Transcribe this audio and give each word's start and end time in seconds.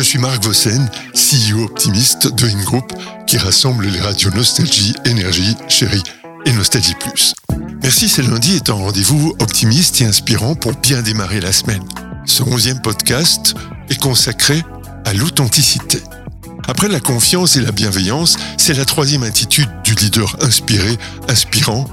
Je 0.00 0.04
suis 0.06 0.18
Marc 0.18 0.42
Vossen, 0.42 0.88
CEO 1.12 1.64
optimiste 1.64 2.34
de 2.34 2.48
InGroup, 2.48 2.90
qui 3.26 3.36
rassemble 3.36 3.86
les 3.86 4.00
radios 4.00 4.30
Nostalgie, 4.30 4.94
Énergie, 5.04 5.54
Chérie 5.68 6.02
et 6.46 6.52
Nostalgie 6.54 6.94
Plus. 6.94 7.34
Merci, 7.82 8.08
c'est 8.08 8.22
lundi 8.22 8.56
est 8.56 8.70
un 8.70 8.72
rendez-vous 8.72 9.36
optimiste 9.40 10.00
et 10.00 10.06
inspirant 10.06 10.54
pour 10.54 10.72
bien 10.72 11.02
démarrer 11.02 11.42
la 11.42 11.52
semaine. 11.52 11.82
Ce 12.24 12.42
onzième 12.42 12.80
podcast 12.80 13.54
est 13.90 14.00
consacré 14.00 14.64
à 15.04 15.12
l'authenticité. 15.12 16.00
Après 16.66 16.88
la 16.88 17.00
confiance 17.00 17.56
et 17.56 17.60
la 17.60 17.70
bienveillance, 17.70 18.38
c'est 18.56 18.72
la 18.72 18.86
troisième 18.86 19.22
attitude 19.22 19.68
du 19.84 19.94
leader 19.94 20.34
inspiré, 20.40 20.96
inspirant, 21.28 21.84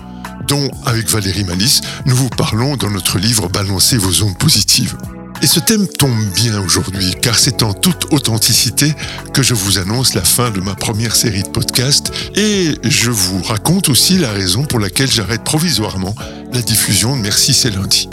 dont, 0.47 0.71
avec 0.85 1.09
Valérie 1.09 1.43
Malice, 1.43 1.81
nous 2.05 2.15
vous 2.15 2.29
parlons 2.29 2.77
dans 2.77 2.89
notre 2.89 3.19
livre 3.19 3.49
Balancer 3.49 3.97
vos 3.97 4.23
ondes 4.23 4.37
positives. 4.37 4.95
Et 5.41 5.47
ce 5.47 5.59
thème 5.59 5.87
tombe 5.87 6.25
bien 6.33 6.59
aujourd'hui, 6.61 7.15
car 7.21 7.37
c'est 7.37 7.61
en 7.61 7.73
toute 7.73 8.11
authenticité 8.11 8.93
que 9.33 9.43
je 9.43 9.53
vous 9.53 9.77
annonce 9.77 10.15
la 10.15 10.23
fin 10.23 10.49
de 10.49 10.59
ma 10.61 10.73
première 10.73 11.15
série 11.15 11.43
de 11.43 11.49
podcasts 11.49 12.11
et 12.35 12.75
je 12.83 13.11
vous 13.11 13.43
raconte 13.43 13.89
aussi 13.89 14.17
la 14.17 14.31
raison 14.31 14.63
pour 14.63 14.79
laquelle 14.79 15.11
j'arrête 15.11 15.43
provisoirement 15.43 16.15
la 16.53 16.61
diffusion 16.61 17.15
de 17.15 17.21
Merci 17.21 17.53
c'est 17.53 17.69
lundi. 17.69 18.09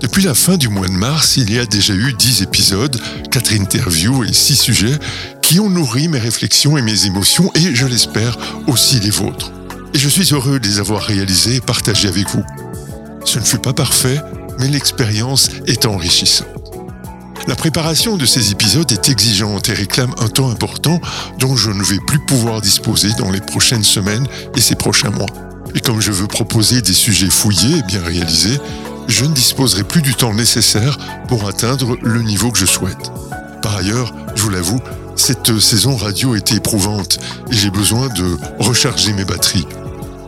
Depuis 0.00 0.24
la 0.24 0.34
fin 0.34 0.56
du 0.56 0.68
mois 0.68 0.88
de 0.88 0.92
mars, 0.92 1.36
il 1.36 1.52
y 1.52 1.58
a 1.58 1.64
déjà 1.64 1.94
eu 1.94 2.12
10 2.12 2.42
épisodes, 2.42 3.00
4 3.30 3.52
interviews 3.54 4.24
et 4.24 4.32
6 4.32 4.56
sujets 4.56 4.98
qui 5.42 5.60
ont 5.60 5.70
nourri 5.70 6.08
mes 6.08 6.18
réflexions 6.18 6.76
et 6.76 6.82
mes 6.82 7.06
émotions 7.06 7.52
et, 7.54 7.74
je 7.74 7.86
l'espère, 7.86 8.36
aussi 8.66 8.98
les 8.98 9.10
vôtres. 9.10 9.52
Et 9.94 9.98
je 9.98 10.08
suis 10.08 10.34
heureux 10.34 10.58
de 10.58 10.66
les 10.66 10.80
avoir 10.80 11.02
réalisés 11.02 11.56
et 11.56 11.60
partagés 11.60 12.08
avec 12.08 12.28
vous. 12.30 12.44
Ce 13.24 13.38
ne 13.38 13.44
fut 13.44 13.58
pas 13.58 13.72
parfait, 13.72 14.20
mais 14.58 14.68
l'expérience 14.68 15.50
est 15.66 15.86
enrichissante. 15.86 16.48
La 17.46 17.56
préparation 17.56 18.16
de 18.16 18.24
ces 18.24 18.52
épisodes 18.52 18.90
est 18.90 19.10
exigeante 19.10 19.68
et 19.68 19.74
réclame 19.74 20.14
un 20.18 20.28
temps 20.28 20.50
important 20.50 20.98
dont 21.38 21.56
je 21.56 21.70
ne 21.70 21.82
vais 21.82 21.98
plus 22.06 22.18
pouvoir 22.18 22.62
disposer 22.62 23.10
dans 23.18 23.30
les 23.30 23.42
prochaines 23.42 23.84
semaines 23.84 24.26
et 24.56 24.62
ces 24.62 24.76
prochains 24.76 25.10
mois. 25.10 25.28
Et 25.74 25.80
comme 25.80 26.00
je 26.00 26.10
veux 26.10 26.26
proposer 26.26 26.80
des 26.80 26.94
sujets 26.94 27.28
fouillés 27.28 27.78
et 27.78 27.82
bien 27.82 28.02
réalisés, 28.02 28.58
je 29.08 29.26
ne 29.26 29.34
disposerai 29.34 29.84
plus 29.84 30.00
du 30.00 30.14
temps 30.14 30.32
nécessaire 30.32 30.96
pour 31.28 31.46
atteindre 31.46 31.98
le 32.00 32.22
niveau 32.22 32.50
que 32.50 32.58
je 32.58 32.66
souhaite. 32.66 33.12
Par 33.60 33.76
ailleurs, 33.76 34.14
je 34.34 34.42
vous 34.42 34.50
l'avoue, 34.50 34.80
cette 35.14 35.58
saison 35.60 35.96
radio 35.96 36.34
était 36.34 36.56
éprouvante 36.56 37.18
et 37.50 37.54
j'ai 37.54 37.70
besoin 37.70 38.08
de 38.08 38.38
recharger 38.58 39.12
mes 39.12 39.26
batteries. 39.26 39.66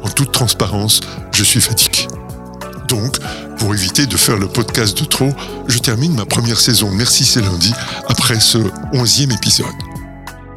En 0.02 0.08
toute 0.10 0.32
transparence, 0.32 1.00
je 1.32 1.42
suis 1.42 1.62
fatigué. 1.62 2.06
Donc, 2.88 3.18
pour 3.58 3.74
éviter 3.74 4.06
de 4.06 4.16
faire 4.16 4.36
le 4.36 4.48
podcast 4.48 4.98
de 4.98 5.04
trop, 5.04 5.32
je 5.66 5.78
termine 5.78 6.14
ma 6.14 6.24
première 6.24 6.60
saison 6.60 6.90
Merci 6.90 7.24
c'est 7.24 7.40
lundi 7.40 7.72
après 8.08 8.40
ce 8.40 8.58
onzième 8.92 9.32
épisode. 9.32 9.66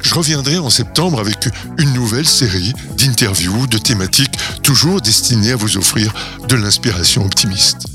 Je 0.02 0.14
reviendrai 0.14 0.58
en 0.58 0.70
septembre 0.70 1.20
avec 1.20 1.48
une 1.78 1.92
nouvelle 1.92 2.26
série 2.26 2.72
d'interviews, 2.96 3.66
de 3.66 3.78
thématiques, 3.78 4.38
toujours 4.62 5.00
destinées 5.00 5.52
à 5.52 5.56
vous 5.56 5.76
offrir 5.76 6.12
de 6.48 6.56
l'inspiration 6.56 7.24
optimiste. 7.24 7.86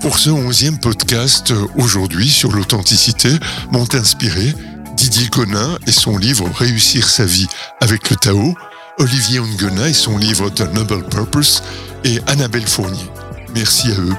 Pour 0.00 0.18
ce 0.18 0.30
onzième 0.30 0.78
podcast, 0.78 1.52
aujourd'hui 1.76 2.28
sur 2.28 2.52
l'authenticité, 2.52 3.30
m'ont 3.70 3.88
inspiré 3.94 4.54
Didier 4.96 5.28
Conin 5.28 5.78
et 5.86 5.92
son 5.92 6.16
livre 6.16 6.48
Réussir 6.56 7.08
sa 7.08 7.24
vie 7.24 7.46
avec 7.80 8.10
le 8.10 8.16
Tao, 8.16 8.54
Olivier 8.98 9.40
Ongena 9.40 9.88
et 9.88 9.94
son 9.94 10.18
livre 10.18 10.50
The 10.50 10.72
Noble 10.74 11.04
Purpose 11.08 11.62
et 12.04 12.20
Annabelle 12.26 12.66
Fournier. 12.66 13.21
Merci 13.54 13.92
à 13.92 14.00
eux. 14.00 14.16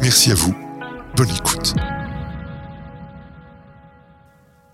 Merci 0.00 0.30
à 0.30 0.34
vous. 0.34 0.54
Bonne 1.16 1.30
écoute. 1.30 1.74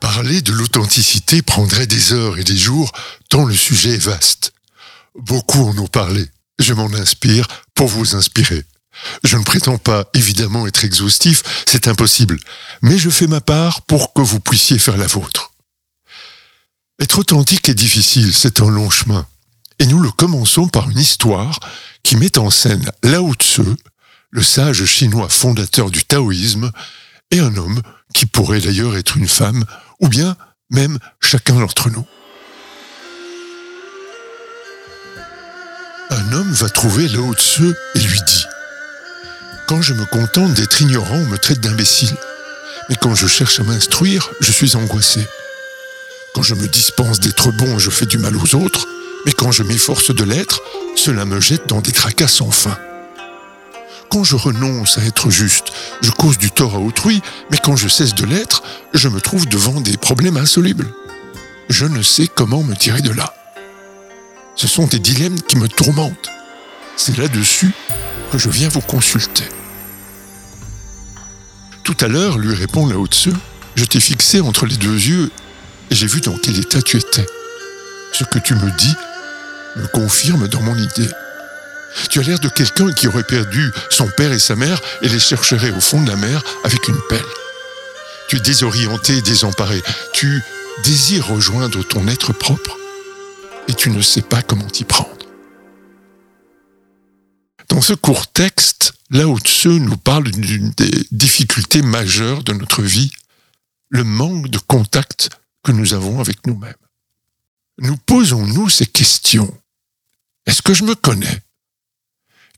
Parler 0.00 0.40
de 0.40 0.52
l'authenticité 0.52 1.42
prendrait 1.42 1.88
des 1.88 2.12
heures 2.12 2.38
et 2.38 2.44
des 2.44 2.56
jours, 2.56 2.92
tant 3.28 3.44
le 3.44 3.54
sujet 3.54 3.94
est 3.94 4.04
vaste. 4.04 4.52
Beaucoup 5.16 5.64
en 5.64 5.76
ont 5.78 5.88
parlé. 5.88 6.24
Je 6.60 6.74
m'en 6.74 6.92
inspire 6.94 7.46
pour 7.74 7.88
vous 7.88 8.14
inspirer. 8.14 8.64
Je 9.24 9.36
ne 9.36 9.44
prétends 9.44 9.78
pas 9.78 10.08
évidemment 10.14 10.66
être 10.66 10.84
exhaustif, 10.84 11.42
c'est 11.66 11.88
impossible, 11.88 12.38
mais 12.82 12.98
je 12.98 13.10
fais 13.10 13.26
ma 13.26 13.40
part 13.40 13.82
pour 13.82 14.12
que 14.12 14.22
vous 14.22 14.40
puissiez 14.40 14.78
faire 14.78 14.96
la 14.96 15.06
vôtre. 15.06 15.52
Être 17.00 17.18
authentique 17.18 17.68
est 17.68 17.74
difficile, 17.74 18.34
c'est 18.34 18.60
un 18.60 18.70
long 18.70 18.90
chemin. 18.90 19.26
Et 19.78 19.86
nous 19.86 20.00
le 20.00 20.10
commençons 20.10 20.66
par 20.66 20.90
une 20.90 20.98
histoire 20.98 21.60
qui 22.02 22.16
met 22.16 22.38
en 22.38 22.50
scène 22.50 22.90
Lao 23.04 23.34
Tse, 23.34 23.60
le 24.30 24.42
sage 24.42 24.84
chinois 24.84 25.28
fondateur 25.28 25.90
du 25.90 26.04
taoïsme, 26.04 26.70
et 27.30 27.40
un 27.40 27.56
homme 27.56 27.80
qui 28.14 28.26
pourrait 28.26 28.60
d'ailleurs 28.60 28.96
être 28.96 29.16
une 29.16 29.28
femme, 29.28 29.64
ou 30.00 30.08
bien 30.08 30.36
même 30.70 30.98
chacun 31.20 31.54
d'entre 31.54 31.90
nous. 31.90 32.06
Un 36.10 36.32
homme 36.32 36.52
va 36.52 36.68
trouver 36.68 37.08
Lao 37.08 37.34
Tse 37.34 37.60
et 37.94 38.00
lui 38.00 38.20
dit 38.26 38.44
Quand 39.66 39.82
je 39.82 39.92
me 39.92 40.06
contente 40.06 40.54
d'être 40.54 40.80
ignorant, 40.80 41.16
on 41.16 41.26
me 41.26 41.38
traite 41.38 41.60
d'imbécile. 41.60 42.16
Mais 42.88 42.96
quand 42.96 43.14
je 43.14 43.26
cherche 43.26 43.60
à 43.60 43.64
m'instruire, 43.64 44.30
je 44.40 44.50
suis 44.50 44.74
angoissé. 44.76 45.26
Quand 46.34 46.42
je 46.42 46.54
me 46.54 46.66
dispense 46.66 47.20
d'être 47.20 47.50
bon, 47.52 47.78
je 47.78 47.90
fais 47.90 48.06
du 48.06 48.16
mal 48.16 48.36
aux 48.36 48.54
autres. 48.54 48.86
Mais 49.26 49.32
quand 49.32 49.52
je 49.52 49.62
m'efforce 49.62 50.14
de 50.14 50.24
l'être, 50.24 50.62
cela 50.96 51.26
me 51.26 51.40
jette 51.40 51.68
dans 51.68 51.82
des 51.82 51.92
tracas 51.92 52.28
sans 52.28 52.50
fin. 52.50 52.78
Quand 54.10 54.24
je 54.24 54.36
renonce 54.36 54.98
à 54.98 55.04
être 55.04 55.30
juste, 55.30 55.66
je 56.00 56.10
cause 56.10 56.38
du 56.38 56.50
tort 56.50 56.74
à 56.74 56.78
autrui, 56.78 57.20
mais 57.50 57.58
quand 57.58 57.76
je 57.76 57.88
cesse 57.88 58.14
de 58.14 58.24
l'être, 58.24 58.62
je 58.94 59.08
me 59.08 59.20
trouve 59.20 59.46
devant 59.46 59.80
des 59.80 59.96
problèmes 59.96 60.38
insolubles. 60.38 60.88
Je 61.68 61.84
ne 61.84 62.02
sais 62.02 62.26
comment 62.26 62.62
me 62.62 62.74
tirer 62.74 63.02
de 63.02 63.10
là. 63.10 63.34
Ce 64.56 64.66
sont 64.66 64.86
des 64.86 64.98
dilemmes 64.98 65.40
qui 65.42 65.56
me 65.56 65.68
tourmentent. 65.68 66.30
C'est 66.96 67.18
là-dessus 67.18 67.72
que 68.32 68.38
je 68.38 68.48
viens 68.48 68.68
vous 68.68 68.80
consulter. 68.80 69.44
Tout 71.84 71.96
à 72.00 72.08
l'heure, 72.08 72.38
lui 72.38 72.54
répond 72.54 72.86
Lao 72.86 73.06
Tse, 73.06 73.28
je 73.74 73.84
t'ai 73.84 74.00
fixé 74.00 74.40
entre 74.40 74.66
les 74.66 74.76
deux 74.76 74.96
yeux 74.96 75.30
et 75.90 75.94
j'ai 75.94 76.06
vu 76.06 76.20
dans 76.20 76.36
quel 76.38 76.58
état 76.58 76.82
tu 76.82 76.96
étais. 76.96 77.26
Ce 78.12 78.24
que 78.24 78.38
tu 78.38 78.54
me 78.54 78.70
dis 78.78 78.94
me 79.76 79.86
confirme 79.86 80.48
dans 80.48 80.62
mon 80.62 80.76
idée. 80.76 81.08
Tu 82.10 82.20
as 82.20 82.22
l'air 82.22 82.38
de 82.38 82.48
quelqu'un 82.48 82.92
qui 82.92 83.08
aurait 83.08 83.22
perdu 83.22 83.72
son 83.90 84.08
père 84.08 84.32
et 84.32 84.38
sa 84.38 84.56
mère 84.56 84.80
et 85.02 85.08
les 85.08 85.18
chercherait 85.18 85.70
au 85.70 85.80
fond 85.80 86.02
de 86.02 86.10
la 86.10 86.16
mer 86.16 86.42
avec 86.64 86.88
une 86.88 87.00
pelle. 87.08 87.24
Tu 88.28 88.36
es 88.36 88.40
désorienté 88.40 89.22
désemparé. 89.22 89.82
Tu 90.12 90.42
désires 90.84 91.28
rejoindre 91.28 91.82
ton 91.82 92.06
être 92.08 92.32
propre 92.32 92.76
et 93.68 93.74
tu 93.74 93.90
ne 93.90 94.02
sais 94.02 94.22
pas 94.22 94.42
comment 94.42 94.66
t'y 94.66 94.84
prendre. 94.84 95.08
Dans 97.68 97.82
ce 97.82 97.92
court 97.92 98.26
texte, 98.26 98.92
Lao 99.10 99.38
Tse 99.38 99.66
nous 99.66 99.96
parle 99.96 100.30
d'une 100.30 100.70
des 100.70 100.90
difficultés 101.12 101.82
majeures 101.82 102.42
de 102.42 102.52
notre 102.52 102.82
vie, 102.82 103.12
le 103.90 104.04
manque 104.04 104.48
de 104.48 104.58
contact 104.58 105.30
que 105.62 105.72
nous 105.72 105.94
avons 105.94 106.20
avec 106.20 106.46
nous-mêmes. 106.46 106.74
Nous 107.78 107.96
posons-nous 107.96 108.68
ces 108.68 108.86
questions. 108.86 109.54
Est-ce 110.46 110.62
que 110.62 110.74
je 110.74 110.84
me 110.84 110.94
connais? 110.94 111.42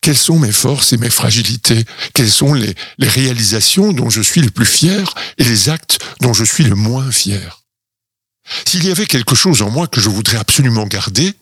Quelles 0.01 0.17
sont 0.17 0.39
mes 0.39 0.53
forces 0.53 0.93
et 0.93 0.97
mes 0.97 1.11
fragilités, 1.11 1.85
quelles 2.15 2.31
sont 2.31 2.55
les, 2.55 2.75
réalisations 2.99 3.93
dont 3.93 4.11
je 4.11 4.23
suis 4.23 4.41
le 4.41 4.51
plus 4.51 4.67
fier 4.67 5.15
et 5.39 5.45
les 5.45 5.69
actes 5.69 5.99
dont 6.21 6.33
je 6.33 6.45
suis 6.45 6.65
le 6.65 6.75
moins 6.75 7.11
fier? 7.11 7.63
S'il 8.67 8.85
y 8.85 8.91
avait 8.91 9.07
quelque 9.07 9.35
chose 9.35 9.63
en 9.63 9.71
moi 9.71 9.87
que 9.87 10.01
je 10.01 10.09
voudrais 10.09 10.39
absolument 10.39 10.87
garder, 10.87 11.35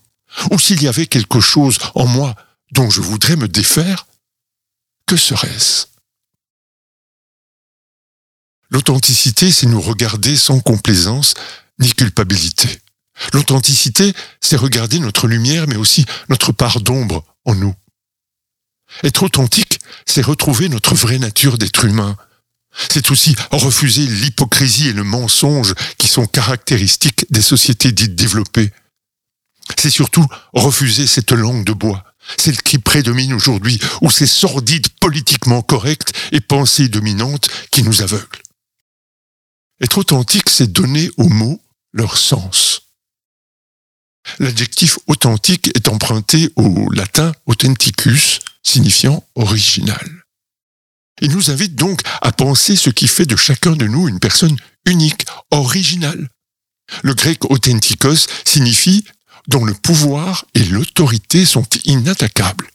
ou 0.50 0.58
s'il 0.58 0.82
y 0.82 0.88
avait 0.88 1.06
quelque 1.06 1.40
chose 1.40 1.78
en 1.94 2.06
moi 2.06 2.34
dont 2.72 2.90
je 2.90 3.00
voudrais 3.00 3.36
me 3.36 3.48
défaire, 3.48 4.06
que 5.06 5.16
serait-ce? 5.16 5.86
L'authenticité, 8.70 9.50
c'est 9.50 9.66
nous 9.66 9.80
regarder 9.80 10.36
sans 10.36 10.60
complaisance 10.60 11.32
ni 11.78 11.92
culpabilité. 11.94 12.80
L'authenticité, 13.32 14.12
c'est 14.40 14.56
regarder 14.56 14.98
notre 14.98 15.26
lumière, 15.26 15.66
mais 15.66 15.76
aussi 15.76 16.04
notre 16.28 16.52
part 16.52 16.80
d'ombre 16.80 17.24
en 17.46 17.54
nous. 17.54 17.74
Être 19.04 19.24
authentique, 19.24 19.78
c'est 20.06 20.22
retrouver 20.22 20.68
notre 20.68 20.94
vraie 20.94 21.18
nature 21.18 21.58
d'être 21.58 21.84
humain. 21.84 22.16
C'est 22.90 23.10
aussi 23.10 23.34
refuser 23.50 24.06
l'hypocrisie 24.06 24.88
et 24.88 24.92
le 24.92 25.04
mensonge 25.04 25.74
qui 25.98 26.08
sont 26.08 26.26
caractéristiques 26.26 27.26
des 27.30 27.42
sociétés 27.42 27.92
dites 27.92 28.14
développées. 28.14 28.72
C'est 29.76 29.90
surtout 29.90 30.26
refuser 30.52 31.06
cette 31.06 31.32
langue 31.32 31.64
de 31.64 31.72
bois, 31.72 32.04
celle 32.38 32.60
qui 32.62 32.78
prédomine 32.78 33.32
aujourd'hui, 33.32 33.78
ou 34.00 34.10
ces 34.10 34.26
sordides 34.26 34.88
politiquement 35.00 35.62
correctes 35.62 36.12
et 36.32 36.40
pensées 36.40 36.88
dominantes 36.88 37.48
qui 37.70 37.82
nous 37.82 38.02
aveuglent. 38.02 38.42
Être 39.80 39.98
authentique, 39.98 40.48
c'est 40.48 40.72
donner 40.72 41.10
aux 41.16 41.28
mots 41.28 41.60
leur 41.92 42.16
sens. 42.16 42.82
L'adjectif 44.38 44.98
authentique 45.06 45.70
est 45.76 45.88
emprunté 45.88 46.50
au 46.56 46.90
latin 46.90 47.32
authenticus, 47.46 48.40
signifiant 48.68 49.24
original. 49.34 50.06
Il 51.20 51.32
nous 51.32 51.50
invite 51.50 51.74
donc 51.74 52.02
à 52.22 52.32
penser 52.32 52.76
ce 52.76 52.90
qui 52.90 53.08
fait 53.08 53.26
de 53.26 53.36
chacun 53.36 53.72
de 53.72 53.86
nous 53.86 54.08
une 54.08 54.20
personne 54.20 54.56
unique, 54.86 55.26
originale. 55.50 56.28
Le 57.02 57.14
grec 57.14 57.44
authentikos 57.50 58.26
signifie 58.44 59.04
dont 59.48 59.64
le 59.64 59.74
pouvoir 59.74 60.44
et 60.54 60.64
l'autorité 60.64 61.44
sont 61.44 61.66
inattaquables. 61.84 62.68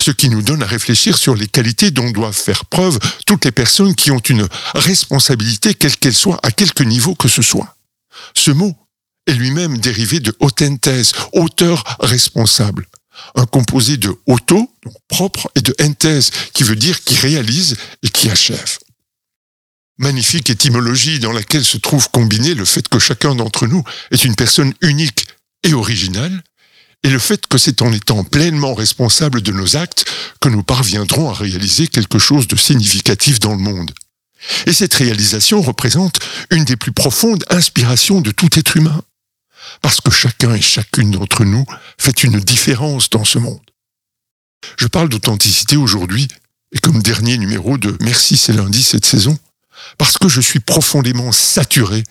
Ce 0.00 0.10
qui 0.10 0.28
nous 0.28 0.42
donne 0.42 0.62
à 0.62 0.66
réfléchir 0.66 1.16
sur 1.16 1.34
les 1.34 1.46
qualités 1.46 1.90
dont 1.90 2.10
doivent 2.10 2.36
faire 2.36 2.66
preuve 2.66 2.98
toutes 3.26 3.46
les 3.46 3.52
personnes 3.52 3.94
qui 3.94 4.10
ont 4.10 4.18
une 4.18 4.46
responsabilité, 4.74 5.74
quelle 5.74 5.96
qu'elle 5.96 6.14
soit, 6.14 6.38
à 6.42 6.50
quelque 6.50 6.82
niveau 6.82 7.14
que 7.14 7.28
ce 7.28 7.40
soit. 7.40 7.76
Ce 8.34 8.50
mot 8.50 8.76
est 9.26 9.32
lui-même 9.32 9.78
dérivé 9.78 10.20
de 10.20 10.34
autentes, 10.40 10.88
auteur 11.32 11.96
responsable. 12.00 12.86
Un 13.34 13.46
composé 13.46 13.96
de 13.96 14.14
auto, 14.26 14.70
donc 14.84 14.94
propre, 15.08 15.50
et 15.54 15.60
de 15.60 15.74
entes, 15.80 16.30
qui 16.52 16.62
veut 16.62 16.76
dire 16.76 17.02
qui 17.02 17.16
réalise 17.16 17.76
et 18.02 18.08
qui 18.08 18.30
achève. 18.30 18.78
Magnifique 19.98 20.50
étymologie 20.50 21.18
dans 21.18 21.32
laquelle 21.32 21.64
se 21.64 21.76
trouve 21.76 22.08
combiné 22.10 22.54
le 22.54 22.64
fait 22.64 22.88
que 22.88 22.98
chacun 22.98 23.34
d'entre 23.34 23.66
nous 23.66 23.82
est 24.12 24.24
une 24.24 24.36
personne 24.36 24.72
unique 24.80 25.26
et 25.64 25.74
originale, 25.74 26.42
et 27.04 27.10
le 27.10 27.18
fait 27.18 27.46
que 27.46 27.58
c'est 27.58 27.82
en 27.82 27.92
étant 27.92 28.24
pleinement 28.24 28.74
responsable 28.74 29.40
de 29.40 29.52
nos 29.52 29.76
actes 29.76 30.04
que 30.40 30.48
nous 30.48 30.62
parviendrons 30.62 31.30
à 31.30 31.34
réaliser 31.34 31.88
quelque 31.88 32.18
chose 32.18 32.48
de 32.48 32.56
significatif 32.56 33.38
dans 33.40 33.52
le 33.52 33.62
monde. 33.62 33.92
Et 34.66 34.72
cette 34.72 34.94
réalisation 34.94 35.60
représente 35.62 36.20
une 36.50 36.64
des 36.64 36.76
plus 36.76 36.92
profondes 36.92 37.44
inspirations 37.50 38.20
de 38.20 38.30
tout 38.30 38.56
être 38.58 38.76
humain, 38.76 39.02
parce 39.82 40.00
que 40.00 40.10
chacun 40.10 40.54
et 40.54 40.62
chacune 40.62 41.10
d'entre 41.10 41.44
nous 41.44 41.64
fait 41.98 42.24
une 42.24 42.40
différence 42.40 43.10
dans 43.10 43.24
ce 43.24 43.38
monde. 43.38 43.60
Je 44.76 44.86
parle 44.86 45.08
d'authenticité 45.08 45.76
aujourd'hui, 45.76 46.28
et 46.72 46.78
comme 46.78 47.02
dernier 47.02 47.38
numéro 47.38 47.78
de 47.78 47.96
Merci 48.00 48.36
c'est 48.36 48.52
lundi 48.52 48.82
cette 48.82 49.06
saison, 49.06 49.38
parce 49.96 50.18
que 50.18 50.28
je 50.28 50.40
suis 50.40 50.60
profondément 50.60 51.32
saturé 51.32 52.02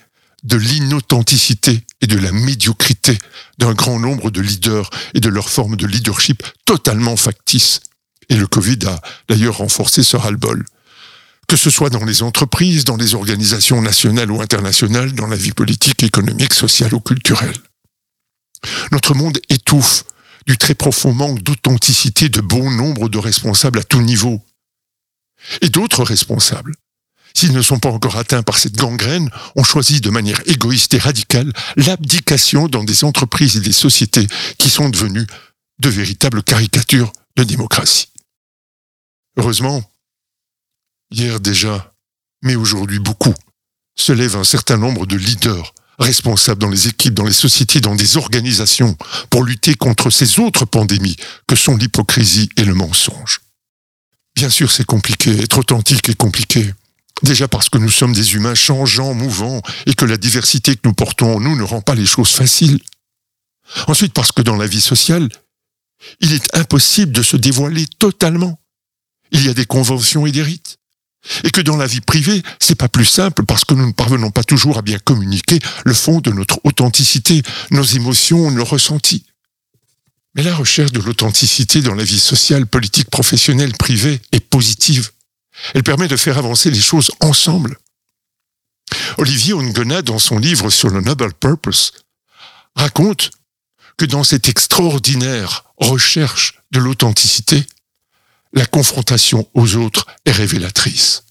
de 0.44 0.56
l'inauthenticité 0.56 1.84
et 2.00 2.06
de 2.06 2.18
la 2.18 2.32
médiocrité 2.32 3.18
d'un 3.58 3.74
grand 3.74 3.98
nombre 3.98 4.30
de 4.30 4.40
leaders 4.40 4.88
et 5.14 5.20
de 5.20 5.28
leur 5.28 5.50
forme 5.50 5.76
de 5.76 5.86
leadership 5.86 6.42
totalement 6.64 7.16
factice. 7.16 7.80
Et 8.28 8.36
le 8.36 8.46
Covid 8.46 8.78
a 8.86 9.00
d'ailleurs 9.28 9.58
renforcé 9.58 10.02
ce 10.02 10.16
ras-le-bol. 10.16 10.64
Que 11.48 11.56
ce 11.56 11.70
soit 11.70 11.90
dans 11.90 12.04
les 12.04 12.22
entreprises, 12.22 12.84
dans 12.84 12.96
les 12.96 13.14
organisations 13.14 13.82
nationales 13.82 14.30
ou 14.30 14.40
internationales, 14.40 15.12
dans 15.12 15.26
la 15.26 15.36
vie 15.36 15.52
politique, 15.52 16.02
économique, 16.02 16.54
sociale 16.54 16.94
ou 16.94 17.00
culturelle. 17.00 17.56
Notre 18.92 19.14
monde 19.14 19.38
étouffe 19.48 20.04
du 20.46 20.58
très 20.58 20.74
profond 20.74 21.12
manque 21.12 21.42
d'authenticité 21.42 22.28
de 22.28 22.40
bon 22.40 22.70
nombre 22.70 23.08
de 23.08 23.18
responsables 23.18 23.78
à 23.78 23.84
tout 23.84 24.02
niveau. 24.02 24.40
Et 25.62 25.68
d'autres 25.68 26.04
responsables 26.04 26.74
s'ils 27.38 27.52
ne 27.52 27.62
sont 27.62 27.78
pas 27.78 27.90
encore 27.90 28.16
atteints 28.16 28.42
par 28.42 28.58
cette 28.58 28.76
gangrène, 28.76 29.30
ont 29.54 29.62
choisi 29.62 30.00
de 30.00 30.10
manière 30.10 30.40
égoïste 30.46 30.94
et 30.94 30.98
radicale 30.98 31.52
l'abdication 31.76 32.66
dans 32.66 32.82
des 32.82 33.04
entreprises 33.04 33.56
et 33.56 33.60
des 33.60 33.72
sociétés 33.72 34.26
qui 34.58 34.70
sont 34.70 34.88
devenues 34.88 35.26
de 35.78 35.88
véritables 35.88 36.42
caricatures 36.42 37.12
de 37.36 37.44
démocratie. 37.44 38.08
Heureusement, 39.36 39.84
hier 41.10 41.40
déjà, 41.40 41.94
mais 42.42 42.54
aujourd'hui 42.54 42.98
beaucoup, 42.98 43.34
se 43.96 44.12
lève 44.12 44.36
un 44.36 44.44
certain 44.44 44.76
nombre 44.76 45.06
de 45.06 45.16
leaders 45.16 45.74
responsables 45.98 46.60
dans 46.60 46.70
les 46.70 46.88
équipes, 46.88 47.14
dans 47.14 47.26
les 47.26 47.32
sociétés, 47.32 47.80
dans 47.80 47.96
des 47.96 48.16
organisations, 48.16 48.96
pour 49.30 49.42
lutter 49.42 49.74
contre 49.74 50.10
ces 50.10 50.38
autres 50.38 50.64
pandémies 50.64 51.16
que 51.46 51.56
sont 51.56 51.76
l'hypocrisie 51.76 52.48
et 52.56 52.64
le 52.64 52.74
mensonge. 52.74 53.40
Bien 54.36 54.50
sûr, 54.50 54.70
c'est 54.70 54.86
compliqué, 54.86 55.36
être 55.40 55.58
authentique 55.58 56.08
est 56.08 56.14
compliqué. 56.14 56.72
Déjà 57.24 57.48
parce 57.48 57.68
que 57.68 57.78
nous 57.78 57.90
sommes 57.90 58.12
des 58.12 58.34
humains 58.34 58.54
changeants, 58.54 59.12
mouvants, 59.12 59.60
et 59.86 59.94
que 59.94 60.04
la 60.04 60.16
diversité 60.16 60.76
que 60.76 60.82
nous 60.84 60.94
portons 60.94 61.36
en 61.36 61.40
nous 61.40 61.56
ne 61.56 61.64
rend 61.64 61.80
pas 61.80 61.96
les 61.96 62.06
choses 62.06 62.30
faciles. 62.30 62.78
Ensuite 63.88 64.14
parce 64.14 64.30
que 64.30 64.42
dans 64.42 64.56
la 64.56 64.68
vie 64.68 64.80
sociale, 64.80 65.28
il 66.20 66.32
est 66.32 66.56
impossible 66.56 67.10
de 67.10 67.24
se 67.24 67.36
dévoiler 67.36 67.86
totalement. 67.98 68.60
Il 69.32 69.44
y 69.44 69.48
a 69.48 69.54
des 69.54 69.66
conventions 69.66 70.26
et 70.26 70.32
des 70.32 70.44
rites. 70.44 70.78
Et 71.44 71.50
que 71.50 71.60
dans 71.60 71.76
la 71.76 71.86
vie 71.86 72.00
privée, 72.00 72.42
c'est 72.60 72.74
pas 72.74 72.88
plus 72.88 73.04
simple 73.04 73.44
parce 73.44 73.64
que 73.64 73.74
nous 73.74 73.86
ne 73.86 73.92
parvenons 73.92 74.30
pas 74.30 74.44
toujours 74.44 74.78
à 74.78 74.82
bien 74.82 74.98
communiquer 74.98 75.58
le 75.84 75.94
fond 75.94 76.20
de 76.20 76.30
notre 76.30 76.60
authenticité, 76.64 77.42
nos 77.70 77.82
émotions, 77.82 78.50
nos 78.50 78.64
ressentis. 78.64 79.24
Mais 80.34 80.42
la 80.42 80.54
recherche 80.54 80.92
de 80.92 81.00
l'authenticité 81.00 81.82
dans 81.82 81.94
la 81.94 82.04
vie 82.04 82.20
sociale, 82.20 82.66
politique, 82.66 83.10
professionnelle, 83.10 83.72
privée 83.72 84.20
est 84.32 84.40
positive. 84.40 85.10
Elle 85.74 85.82
permet 85.82 86.08
de 86.08 86.16
faire 86.16 86.38
avancer 86.38 86.70
les 86.70 86.80
choses 86.80 87.10
ensemble. 87.20 87.76
Olivier 89.18 89.54
Ongona, 89.54 90.02
dans 90.02 90.18
son 90.18 90.38
livre 90.38 90.70
sur 90.70 90.90
le 90.90 91.00
Noble 91.00 91.34
Purpose, 91.34 91.92
raconte 92.76 93.30
que 93.96 94.04
dans 94.04 94.24
cette 94.24 94.48
extraordinaire 94.48 95.64
recherche 95.76 96.60
de 96.70 96.78
l'authenticité, 96.78 97.66
la 98.52 98.66
confrontation 98.66 99.48
aux 99.54 99.76
autres 99.76 100.06
est 100.24 100.32
révélatrice. 100.32 101.24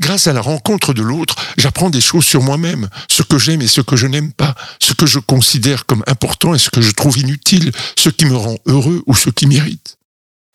Grâce 0.00 0.26
à 0.26 0.32
la 0.32 0.40
rencontre 0.40 0.94
de 0.94 1.02
l'autre, 1.02 1.36
j'apprends 1.58 1.90
des 1.90 2.00
choses 2.00 2.24
sur 2.24 2.42
moi-même, 2.42 2.88
ce 3.08 3.22
que 3.22 3.38
j'aime 3.38 3.60
et 3.60 3.68
ce 3.68 3.82
que 3.82 3.96
je 3.96 4.06
n'aime 4.06 4.32
pas, 4.32 4.54
ce 4.80 4.94
que 4.94 5.06
je 5.06 5.18
considère 5.18 5.84
comme 5.84 6.02
important 6.06 6.54
et 6.54 6.58
ce 6.58 6.70
que 6.70 6.80
je 6.80 6.92
trouve 6.92 7.18
inutile, 7.18 7.70
ce 7.98 8.08
qui 8.08 8.24
me 8.24 8.36
rend 8.36 8.56
heureux 8.66 9.02
ou 9.06 9.14
ce 9.14 9.28
qui 9.28 9.46
m'irrite. 9.46 9.98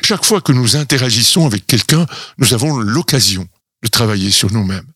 Chaque 0.04 0.26
fois 0.26 0.42
que 0.42 0.52
nous 0.52 0.76
interagissons 0.76 1.46
avec 1.46 1.68
quelqu'un, 1.68 2.08
nous 2.40 2.54
avons 2.54 2.76
l'occasion 2.78 3.48
de 3.84 3.88
travailler 3.88 4.32
sur 4.32 4.52
nous-mêmes. 4.52 4.88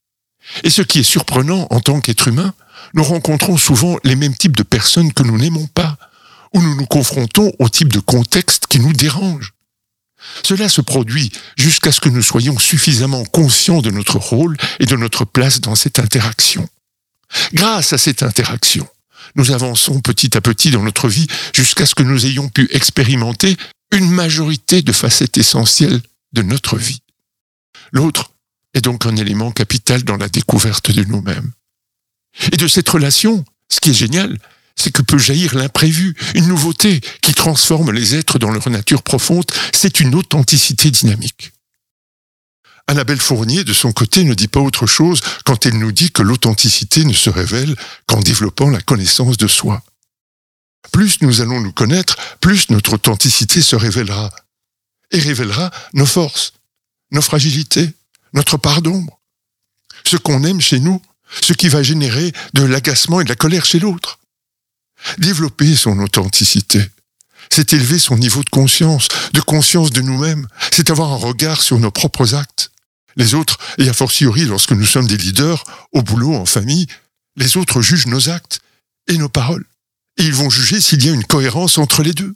Et 0.63 0.72
ce 0.72 0.81
qui 0.81 1.00
est 1.00 1.04
surprenant 1.04 1.68
en 1.69 1.80
tant 1.80 2.01
qu'être 2.01 2.28
humain, 2.28 2.54
nous 2.96 3.04
rencontrons 3.04 3.57
souvent 3.57 3.98
les 4.04 4.16
mêmes 4.16 4.36
types 4.36 4.57
de 4.57 4.63
personnes 4.63 5.13
que 5.13 5.24
nous 5.24 5.38
n'aimons 5.38 5.68
pas, 5.68 5.98
ou 6.54 6.62
nous 6.62 6.75
nous 6.75 6.88
confrontons 6.88 7.51
au 7.60 7.69
type 7.69 7.94
de 7.94 8.00
contexte 8.00 8.66
qui 8.68 8.80
nous 8.80 8.94
dérange. 8.94 9.54
Cela 10.44 10.69
se 10.69 10.81
produit 10.81 11.31
jusqu'à 11.57 11.92
ce 11.92 12.01
que 12.01 12.10
nous 12.10 12.21
soyons 12.21 12.57
suffisamment 12.60 13.24
conscients 13.25 13.81
de 13.81 13.92
notre 13.92 14.18
rôle 14.18 14.57
et 14.80 14.86
de 14.86 14.95
notre 14.95 15.25
place 15.25 15.62
dans 15.62 15.75
cette 15.75 16.00
interaction. 16.00 16.68
Grâce 17.54 17.94
à 17.94 17.98
cette 17.98 18.24
interaction, 18.24 18.88
nous 19.36 19.51
avançons 19.51 20.00
petit 20.01 20.36
à 20.36 20.42
petit 20.42 20.71
dans 20.71 20.83
notre 20.83 21.07
vie 21.07 21.27
jusqu'à 21.54 21.86
ce 21.86 21.95
que 21.95 22.04
nous 22.04 22.25
ayons 22.25 22.50
pu 22.50 22.68
expérimenter 22.71 23.57
une 23.91 24.10
majorité 24.10 24.82
de 24.82 24.91
facettes 24.91 25.38
essentielles 25.38 26.01
de 26.34 26.41
notre 26.41 26.77
vie. 26.77 27.01
L'autre 27.91 28.32
est 28.74 28.82
donc 28.82 29.05
un 29.05 29.15
élément 29.15 29.51
capital 29.51 30.03
dans 30.03 30.17
la 30.17 30.29
découverte 30.29 30.91
de 30.91 31.03
nous-mêmes. 31.03 31.51
Et 32.51 32.58
de 32.58 32.67
cette 32.67 32.89
relation, 32.89 33.43
ce 33.70 33.79
qui 33.79 33.91
est 33.91 33.96
génial, 33.96 34.38
c'est 34.79 34.91
que 34.91 35.01
peut 35.01 35.17
jaillir 35.17 35.55
l'imprévu, 35.55 36.15
une 36.36 36.48
nouveauté 36.48 37.01
qui 37.21 37.33
transforme 37.33 37.91
les 37.91 38.15
êtres 38.15 38.39
dans 38.39 38.51
leur 38.51 38.69
nature 38.69 39.03
profonde, 39.03 39.45
c'est 39.74 40.00
une 40.00 40.15
authenticité 40.15 40.89
dynamique. 40.89 41.51
Annabelle 42.88 43.21
Fournier, 43.21 43.63
de 43.63 43.74
son 43.74 43.91
côté, 43.91 44.24
ne 44.24 44.33
dit 44.33 44.48
pas 44.48 44.62
autre 44.62 44.88
chose 44.88 45.21
quand 45.45 45.65
elle 45.65 45.77
nous 45.77 45.91
dit 45.91 46.12
que 46.12 46.24
l'authenticité 46.24 47.05
ne 47.05 47.13
se 47.13 47.29
révèle 47.29 47.75
qu'en 48.07 48.19
développant 48.19 48.69
la 48.69 48.81
connaissance 48.81 49.38
de 49.38 49.48
soi. 49.48 49.83
Plus 50.91 51.21
nous 51.21 51.41
allons 51.41 51.62
nous 51.62 51.74
connaître, 51.74 52.17
plus 52.39 52.69
notre 52.71 52.93
authenticité 52.93 53.62
se 53.62 53.75
révélera. 53.75 54.31
Et 55.12 55.19
révélera 55.19 55.71
nos 55.93 56.05
forces, 56.05 56.53
nos 57.12 57.21
fragilités, 57.21 57.91
notre 58.33 58.57
part 58.57 58.81
d'ombre. 58.81 59.19
Ce 60.05 60.17
qu'on 60.17 60.43
aime 60.43 60.62
chez 60.62 60.79
nous, 60.79 61.01
ce 61.43 61.53
qui 61.53 61.67
va 61.69 61.83
générer 61.83 62.31
de 62.53 62.63
l'agacement 62.63 63.21
et 63.21 63.24
de 63.24 63.29
la 63.29 63.36
colère 63.36 63.65
chez 63.65 63.79
l'autre. 63.79 64.19
Développer 65.18 65.75
son 65.75 66.00
authenticité, 66.00 66.86
c'est 67.50 67.74
élever 67.74 68.00
son 68.00 68.18
niveau 68.18 68.44
de 68.44 68.50
conscience, 68.50 69.08
de 69.34 69.41
conscience 69.41 69.91
de 69.91 70.01
nous-mêmes, 70.01 70.48
c'est 70.72 70.89
avoir 70.89 71.12
un 71.13 71.18
regard 71.18 71.62
sur 71.62 71.79
nos 71.79 71.91
propres 71.91 72.36
actes. 72.36 72.72
Les 73.15 73.34
autres, 73.34 73.58
et 73.77 73.89
a 73.89 73.94
fortiori 73.94 74.46
lorsque 74.46 74.72
nous 74.72 74.86
sommes 74.86 75.08
des 75.08 75.18
leaders, 75.18 75.63
au 75.91 76.01
boulot, 76.01 76.36
en 76.36 76.46
famille, 76.46 76.88
les 77.36 77.58
autres 77.58 77.82
jugent 77.82 78.08
nos 78.08 78.29
actes 78.29 78.60
et 79.08 79.18
nos 79.18 79.29
paroles 79.29 79.65
et 80.20 80.24
ils 80.24 80.34
vont 80.34 80.50
juger 80.50 80.82
s'il 80.82 81.03
y 81.03 81.10
a 81.10 81.13
une 81.13 81.25
cohérence 81.25 81.77
entre 81.77 82.03
les 82.03 82.13
deux. 82.13 82.36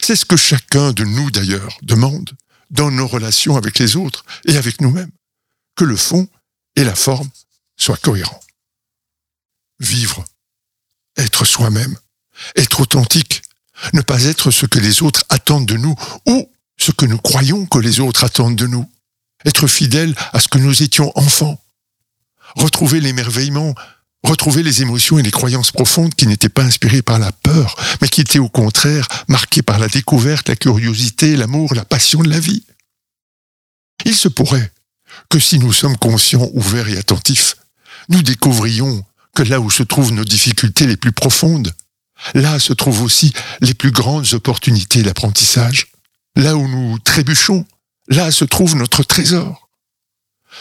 C'est 0.00 0.16
ce 0.16 0.24
que 0.24 0.36
chacun 0.36 0.92
de 0.92 1.04
nous 1.04 1.30
d'ailleurs 1.30 1.76
demande 1.82 2.30
dans 2.70 2.90
nos 2.90 3.06
relations 3.06 3.56
avec 3.56 3.78
les 3.78 3.96
autres 3.96 4.24
et 4.46 4.56
avec 4.56 4.80
nous-mêmes, 4.80 5.10
que 5.74 5.84
le 5.84 5.96
fond 5.96 6.28
et 6.76 6.84
la 6.84 6.94
forme 6.94 7.28
soient 7.76 7.96
cohérents. 7.96 8.42
Vivre, 9.80 10.24
être 11.16 11.44
soi-même, 11.44 11.96
être 12.56 12.80
authentique, 12.80 13.42
ne 13.92 14.00
pas 14.00 14.24
être 14.24 14.50
ce 14.50 14.66
que 14.66 14.78
les 14.78 15.02
autres 15.02 15.24
attendent 15.28 15.66
de 15.66 15.76
nous 15.76 15.94
ou 16.26 16.50
ce 16.78 16.92
que 16.92 17.06
nous 17.06 17.18
croyons 17.18 17.66
que 17.66 17.78
les 17.78 18.00
autres 18.00 18.24
attendent 18.24 18.56
de 18.56 18.66
nous, 18.66 18.88
être 19.44 19.66
fidèle 19.66 20.14
à 20.32 20.40
ce 20.40 20.48
que 20.48 20.58
nous 20.58 20.82
étions 20.82 21.12
enfants, 21.16 21.60
retrouver 22.56 23.00
l'émerveillement 23.00 23.74
retrouver 24.26 24.62
les 24.62 24.82
émotions 24.82 25.18
et 25.18 25.22
les 25.22 25.30
croyances 25.30 25.70
profondes 25.70 26.14
qui 26.14 26.26
n'étaient 26.26 26.48
pas 26.48 26.64
inspirées 26.64 27.02
par 27.02 27.18
la 27.18 27.32
peur, 27.32 27.76
mais 28.00 28.08
qui 28.08 28.20
étaient 28.20 28.38
au 28.38 28.48
contraire 28.48 29.06
marquées 29.28 29.62
par 29.62 29.78
la 29.78 29.88
découverte, 29.88 30.48
la 30.48 30.56
curiosité, 30.56 31.36
l'amour, 31.36 31.74
la 31.74 31.84
passion 31.84 32.22
de 32.22 32.28
la 32.28 32.40
vie. 32.40 32.64
Il 34.04 34.14
se 34.14 34.28
pourrait 34.28 34.72
que 35.30 35.38
si 35.38 35.58
nous 35.58 35.72
sommes 35.72 35.96
conscients, 35.96 36.50
ouverts 36.52 36.88
et 36.88 36.98
attentifs, 36.98 37.56
nous 38.08 38.22
découvrions 38.22 39.04
que 39.36 39.42
là 39.42 39.60
où 39.60 39.70
se 39.70 39.82
trouvent 39.82 40.12
nos 40.12 40.24
difficultés 40.24 40.86
les 40.86 40.96
plus 40.96 41.12
profondes, 41.12 41.72
là 42.34 42.58
se 42.58 42.72
trouvent 42.72 43.02
aussi 43.02 43.32
les 43.60 43.74
plus 43.74 43.90
grandes 43.90 44.32
opportunités 44.32 45.02
d'apprentissage. 45.02 45.88
Là 46.36 46.56
où 46.56 46.66
nous 46.66 46.98
trébuchons, 46.98 47.66
là 48.08 48.32
se 48.32 48.46
trouve 48.46 48.76
notre 48.76 49.02
trésor. 49.02 49.68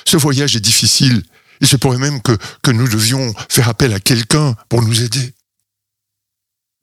Ce 0.06 0.18
voyage 0.18 0.58
est 0.58 0.62
difficile. 0.62 1.24
Il 1.62 1.68
se 1.68 1.78
pourrait 1.78 1.98
même 1.98 2.22
que, 2.22 2.38
nous 2.72 2.88
devions 2.90 3.34
faire 3.48 3.70
appel 3.70 3.94
à 3.94 4.02
quelqu'un 4.02 4.58
pour 4.68 4.82
nous 4.82 5.02
aider. 5.02 5.34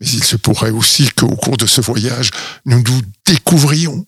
Mais 0.00 0.06
il 0.06 0.24
se 0.24 0.36
pourrait 0.36 0.70
aussi 0.70 1.10
qu'au 1.10 1.36
cours 1.36 1.58
de 1.58 1.66
ce 1.66 1.82
voyage, 1.82 2.30
nous 2.64 2.82
nous 2.82 3.02
découvrions. 3.26 4.06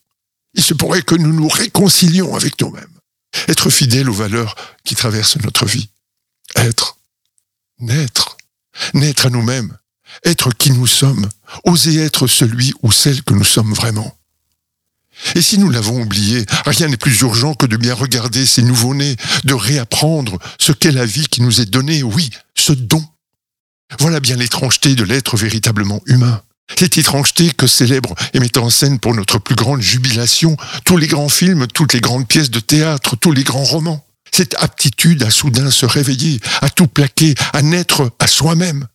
Il 0.54 0.64
se 0.64 0.72
pourrait 0.72 1.02
que 1.02 1.16
nous 1.16 1.34
nous 1.34 1.48
réconcilions 1.48 2.34
avec 2.34 2.58
nous-mêmes. 2.62 2.98
Être 3.48 3.68
fidèles 3.68 4.08
aux 4.08 4.14
valeurs 4.14 4.54
qui 4.84 4.94
traversent 4.94 5.36
notre 5.36 5.66
vie. 5.66 5.90
Être. 6.54 6.96
Naître. 7.80 8.36
Naître 8.94 9.26
à 9.26 9.30
nous-mêmes. 9.30 9.76
Être 10.24 10.50
qui 10.50 10.70
nous 10.70 10.86
sommes. 10.86 11.28
Oser 11.64 11.98
être 11.98 12.26
celui 12.26 12.72
ou 12.82 12.92
celle 12.92 13.22
que 13.22 13.34
nous 13.34 13.44
sommes 13.44 13.72
vraiment. 13.72 14.16
Et 15.34 15.42
si 15.42 15.58
nous 15.58 15.70
l'avons 15.70 16.02
oublié, 16.02 16.44
rien 16.66 16.88
n'est 16.88 16.96
plus 16.96 17.20
urgent 17.20 17.54
que 17.54 17.66
de 17.66 17.76
bien 17.76 17.94
regarder 17.94 18.46
ces 18.46 18.62
nouveaux-nés, 18.62 19.16
de 19.44 19.54
réapprendre 19.54 20.38
ce 20.58 20.72
qu'est 20.72 20.90
la 20.90 21.06
vie 21.06 21.28
qui 21.28 21.42
nous 21.42 21.60
est 21.60 21.70
donnée, 21.70 22.02
oui, 22.02 22.30
ce 22.54 22.72
don. 22.72 23.04
Voilà 24.00 24.20
bien 24.20 24.36
l'étrangeté 24.36 24.94
de 24.94 25.04
l'être 25.04 25.36
véritablement 25.36 26.00
humain. 26.06 26.42
Cette 26.78 26.98
étrangeté 26.98 27.52
que 27.52 27.66
célèbre 27.66 28.14
et 28.32 28.40
met 28.40 28.56
en 28.58 28.70
scène 28.70 28.98
pour 28.98 29.14
notre 29.14 29.38
plus 29.38 29.54
grande 29.54 29.82
jubilation 29.82 30.56
tous 30.84 30.96
les 30.96 31.06
grands 31.06 31.28
films, 31.28 31.66
toutes 31.68 31.92
les 31.92 32.00
grandes 32.00 32.26
pièces 32.26 32.50
de 32.50 32.60
théâtre, 32.60 33.16
tous 33.16 33.32
les 33.32 33.44
grands 33.44 33.64
romans. 33.64 34.04
Cette 34.34 34.56
aptitude 34.58 35.22
à 35.22 35.30
soudain 35.30 35.70
se 35.70 35.86
réveiller, 35.86 36.40
à 36.60 36.68
tout 36.68 36.88
plaquer, 36.88 37.36
à 37.52 37.62
naître 37.62 38.10
à 38.18 38.26
soi-même. 38.26 38.88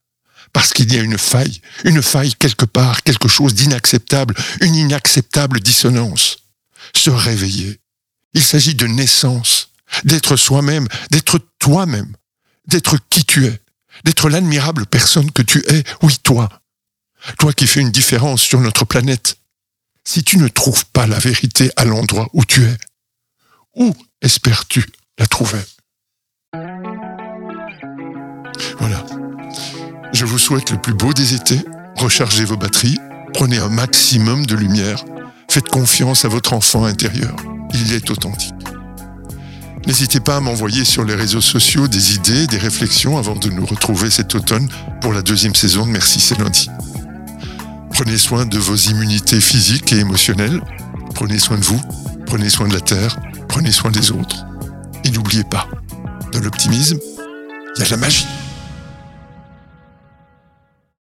Parce 0.52 0.74
qu'il 0.74 0.94
y 0.94 1.00
a 1.00 1.02
une 1.02 1.18
faille, 1.18 1.62
une 1.86 2.02
faille 2.02 2.36
quelque 2.36 2.66
part, 2.66 3.04
quelque 3.04 3.30
chose 3.30 3.54
d'inacceptable, 3.54 4.36
une 4.60 4.76
inacceptable 4.76 5.62
dissonance. 5.62 6.40
Se 6.94 7.10
réveiller. 7.10 7.80
Il 8.34 8.44
s'agit 8.44 8.76
de 8.76 8.86
naissance, 8.86 9.70
d'être 10.04 10.36
soi-même, 10.36 10.90
d'être 11.10 11.40
toi-même, 11.58 12.18
d'être 12.68 12.98
qui 13.10 13.24
tu 13.24 13.46
es, 13.46 13.62
d'être 14.04 14.30
l'admirable 14.30 14.88
personne 14.88 15.32
que 15.32 15.42
tu 15.42 15.64
es, 15.70 15.86
oui 16.02 16.18
toi, 16.22 16.50
toi 17.38 17.54
qui 17.54 17.66
fais 17.66 17.80
une 17.80 17.92
différence 17.92 18.42
sur 18.42 18.60
notre 18.60 18.84
planète, 18.84 19.38
si 20.04 20.22
tu 20.22 20.38
ne 20.38 20.50
trouves 20.50 20.86
pas 20.88 21.08
la 21.08 21.18
vérité 21.18 21.72
à 21.78 21.86
l'endroit 21.86 22.28
où 22.34 22.44
tu 22.44 22.66
es, 22.66 22.78
où 23.78 23.96
espères-tu 24.22 24.86
la 25.20 25.28
trouver 25.28 25.60
Voilà. 28.80 29.06
Je 30.14 30.26
vous 30.26 30.40
souhaite 30.40 30.72
le 30.72 30.78
plus 30.78 30.94
beau 30.94 31.14
des 31.14 31.36
étés. 31.36 31.60
Rechargez 31.98 32.46
vos 32.46 32.56
batteries, 32.56 32.98
prenez 33.34 33.58
un 33.58 33.68
maximum 33.68 34.46
de 34.46 34.56
lumière, 34.56 35.04
faites 35.52 35.68
confiance 35.68 36.24
à 36.24 36.30
votre 36.30 36.54
enfant 36.54 36.86
intérieur. 36.86 37.36
Il 37.74 37.94
est 37.94 38.10
authentique. 38.10 38.54
N'hésitez 39.86 40.22
pas 40.22 40.38
à 40.38 40.40
m'envoyer 40.40 40.86
sur 40.86 41.04
les 41.04 41.16
réseaux 41.16 41.42
sociaux 41.42 41.88
des 41.90 42.16
idées, 42.16 42.48
des 42.48 42.58
réflexions 42.58 43.18
avant 43.18 43.36
de 43.36 43.50
nous 43.50 43.66
retrouver 43.66 44.10
cet 44.10 44.34
automne 44.36 44.70
pour 45.02 45.12
la 45.12 45.22
deuxième 45.22 45.56
saison 45.56 45.86
de 45.86 45.92
Merci 45.92 46.22
c'est 46.22 46.40
lundi. 46.40 46.70
Prenez 47.92 48.18
soin 48.18 48.46
de 48.46 48.58
vos 48.58 48.76
immunités 48.76 49.42
physiques 49.42 49.92
et 49.92 50.00
émotionnelles. 50.00 50.62
Prenez 51.16 51.40
soin 51.40 51.58
de 51.58 51.66
vous. 51.66 51.82
Prenez 52.26 52.50
soin 52.50 52.70
de 52.70 52.74
la 52.74 52.82
Terre. 52.82 53.18
Prenez 53.50 53.72
soin 53.72 53.92
des 53.92 54.12
autres. 54.12 54.46
Et 55.10 55.12
n'oubliez 55.12 55.44
pas, 55.44 55.68
dans 56.32 56.40
l'optimisme, 56.40 57.00
il 57.76 57.80
y 57.80 57.82
a 57.82 57.86
de 57.86 57.90
la 57.90 57.98
magie. 57.98 58.28